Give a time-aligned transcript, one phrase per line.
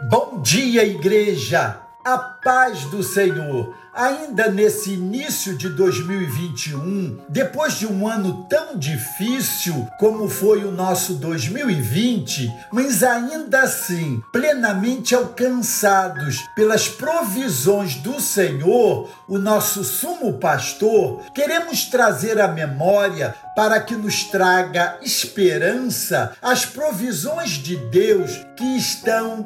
[0.00, 1.87] Bom dia, igreja!
[2.04, 3.74] A paz do Senhor!
[3.92, 11.14] Ainda nesse início de 2021, depois de um ano tão difícil como foi o nosso
[11.14, 21.86] 2020, mas ainda assim plenamente alcançados pelas provisões do Senhor, o nosso sumo pastor, queremos
[21.86, 29.44] trazer à memória para que nos traga esperança as provisões de Deus que estão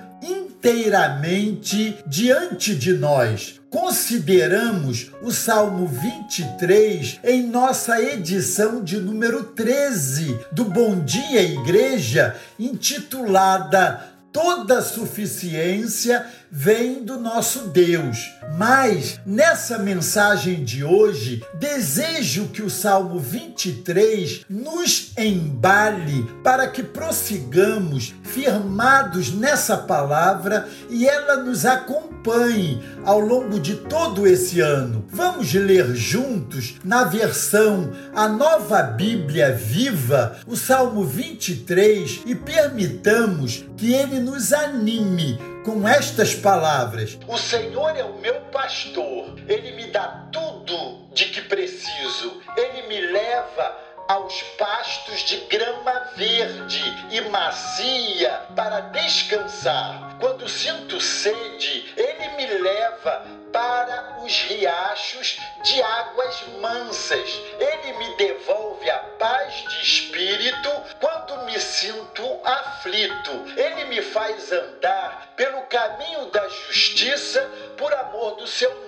[0.62, 3.60] inteiramente diante de nós.
[3.68, 14.12] Consideramos o Salmo 23 em nossa edição de número 13 do Bom Dia Igreja, intitulada
[14.30, 16.24] toda suficiência
[16.54, 18.30] vem do nosso Deus.
[18.58, 28.14] Mas nessa mensagem de hoje, desejo que o Salmo 23 nos embale para que prossigamos
[28.22, 35.06] firmados nessa palavra e ela nos acompanhe ao longo de todo esse ano.
[35.08, 43.94] Vamos ler juntos na versão A Nova Bíblia Viva, o Salmo 23 e permitamos que
[43.94, 50.28] ele nos anime com estas palavras: O Senhor é o meu pastor, ele me dá
[50.32, 58.80] tudo de que preciso, ele me leva aos pastos de grama verde e macia para
[58.80, 60.16] descansar.
[60.20, 67.40] Quando sinto sede, ele me leva para os riachos de águas mansas.
[67.58, 73.30] Ele me devolve a paz de espírito quando me sinto aflito.
[73.56, 76.41] Ele me faz andar pelo caminho da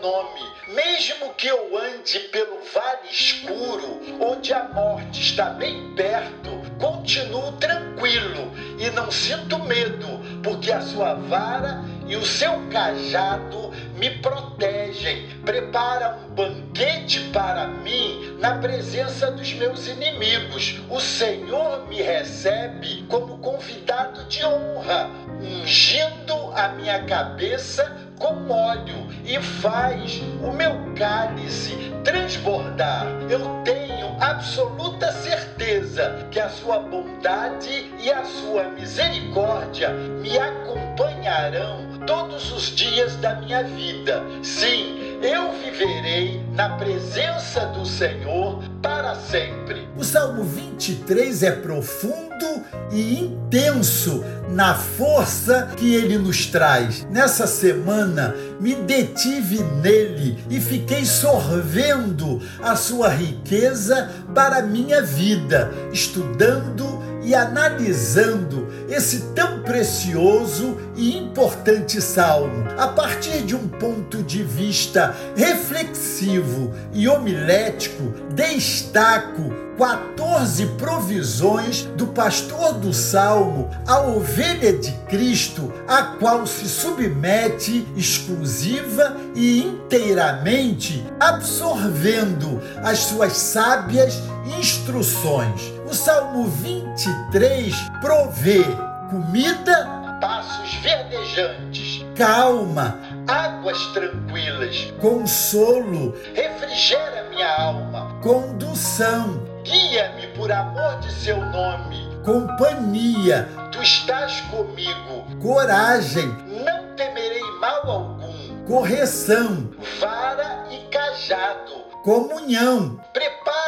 [0.05, 0.43] nome.
[0.69, 8.53] Mesmo que eu ande pelo vale escuro, onde a morte está bem perto, continuo tranquilo
[8.79, 15.27] e não sinto medo, porque a sua vara e o seu cajado me protegem.
[15.43, 20.81] Prepara um banquete para mim na presença dos meus inimigos.
[20.91, 25.09] O Senhor me recebe como convidado de honra,
[25.41, 33.07] ungindo a minha cabeça com óleo e faz o meu cálice transbordar.
[33.29, 42.53] Eu tenho absoluta certeza que a sua bondade e a sua misericórdia me acompanharão todos
[42.53, 44.23] os dias da minha vida.
[44.43, 44.94] Sim,
[45.25, 49.89] eu viverei na presença do Senhor para sempre.
[49.97, 52.63] O Salmo 23 é profundo
[52.93, 57.07] e intenso na força que ele nos traz.
[57.11, 65.73] Nessa semana, me detive nele e fiquei sorvendo a sua riqueza para a minha vida,
[65.91, 74.43] estudando e analisando esse tão precioso e importante salmo a partir de um ponto de
[74.43, 85.73] vista reflexivo e homilético, destaco 14 provisões do pastor do salmo, a ovelha de Cristo,
[85.89, 94.21] a qual se submete exclusiva e inteiramente, absorvendo as suas sábias
[94.59, 95.73] instruções.
[95.95, 98.65] O Salmo 23 provê
[99.09, 99.89] comida,
[100.21, 111.37] passos verdejantes, calma, águas tranquilas, consolo, refrigera minha alma, condução, guia-me por amor de seu
[111.37, 116.27] nome, companhia, tu estás comigo, coragem,
[116.65, 123.64] não temerei mal algum, correção, vara e cajado, comunhão, preparas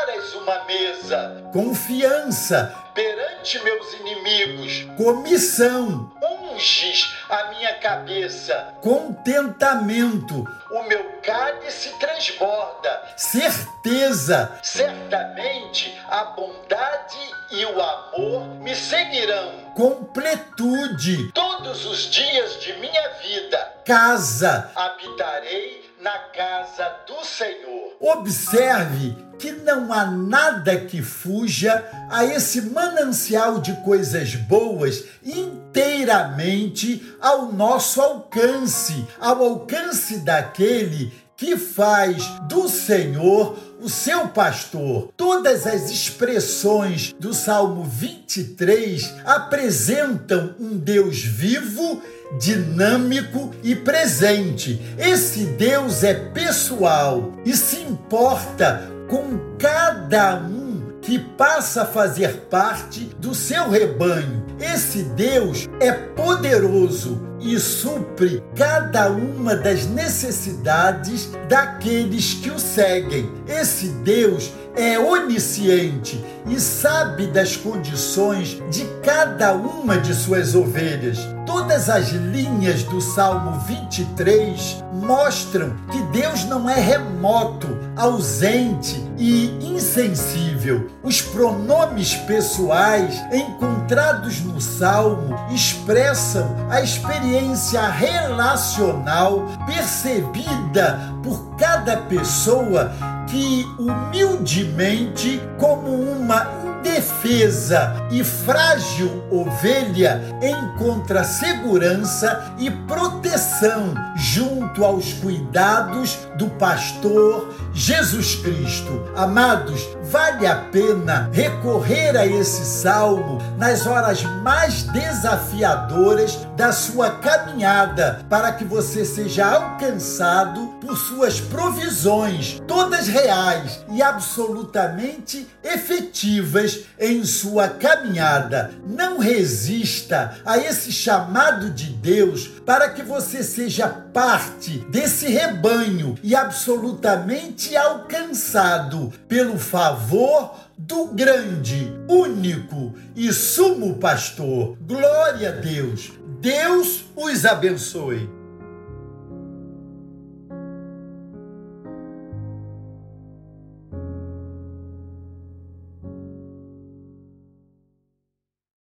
[0.47, 2.73] uma mesa, confiança.
[2.95, 16.01] perante meus inimigos, comissão, unges a minha cabeça, contentamento, o meu cálice transborda, certeza, certamente
[16.09, 17.19] a bondade
[17.51, 26.19] e o amor me seguirão, completude, todos os dias de minha vida, casa, habitarei na
[26.33, 27.97] casa do Senhor.
[27.99, 37.51] Observe que não há nada que fuja a esse manancial de coisas boas inteiramente ao
[37.51, 45.11] nosso alcance, ao alcance daquele que faz do Senhor o seu pastor.
[45.17, 52.03] Todas as expressões do Salmo 23 apresentam um Deus vivo
[52.41, 54.81] dinâmico e presente.
[54.99, 60.66] Esse Deus é pessoal e se importa com cada um
[61.07, 64.45] que passa a fazer parte do seu rebanho.
[64.59, 73.31] Esse Deus é poderoso e supre cada uma das necessidades daqueles que o seguem.
[73.47, 81.19] Esse Deus é onisciente e sabe das condições de cada uma de suas ovelhas.
[81.47, 90.91] Todas as linhas do Salmo 23 mostram que Deus não é remoto, ausente e insensível.
[91.03, 102.93] Os pronomes pessoais encontrados no Salmo expressam a experiência relacional percebida por cada pessoa
[103.27, 106.47] que humildemente, como uma
[106.87, 119.05] indefesa e frágil ovelha, encontra segurança e proteção junto aos cuidados do pastor Jesus Cristo.
[119.17, 128.25] Amados, vale a pena recorrer a esse salmo nas horas mais desafiadoras da sua caminhada,
[128.31, 137.69] para que você seja alcançado por suas provisões, todas reais e absolutamente efetivas em sua
[137.69, 138.73] caminhada.
[138.87, 146.35] Não resista a esse chamado de Deus para que você seja parte desse rebanho e
[146.35, 154.77] absolutamente alcançado pelo favor do grande, único e sumo pastor.
[154.81, 156.13] Glória a Deus.
[156.41, 158.29] Deus os abençoe.